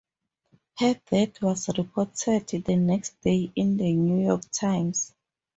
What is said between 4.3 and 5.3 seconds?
Times".